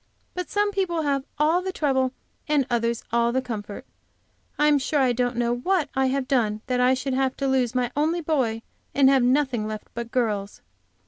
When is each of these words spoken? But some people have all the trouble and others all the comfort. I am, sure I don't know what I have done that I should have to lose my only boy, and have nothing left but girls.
But 0.33 0.49
some 0.49 0.71
people 0.71 1.03
have 1.03 1.25
all 1.37 1.61
the 1.61 1.71
trouble 1.71 2.11
and 2.47 2.65
others 2.71 3.03
all 3.13 3.31
the 3.31 3.39
comfort. 3.39 3.85
I 4.57 4.65
am, 4.65 4.79
sure 4.79 4.99
I 4.99 5.13
don't 5.13 5.35
know 5.37 5.53
what 5.57 5.89
I 5.95 6.07
have 6.07 6.27
done 6.27 6.61
that 6.65 6.79
I 6.79 6.95
should 6.95 7.13
have 7.13 7.37
to 7.37 7.47
lose 7.47 7.75
my 7.75 7.91
only 7.95 8.21
boy, 8.21 8.63
and 8.95 9.11
have 9.11 9.21
nothing 9.21 9.67
left 9.67 9.89
but 9.93 10.09
girls. 10.09 10.61